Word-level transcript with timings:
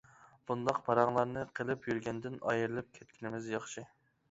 بۇنداق 0.51 0.79
پاراڭلارنى 0.87 1.43
قىلىپ 1.61 1.87
يۈرگەندىن 1.91 2.41
ئايرىلىپ 2.41 2.91
كەتكىنىمىز 2.99 3.55
ياخشى. 3.57 3.89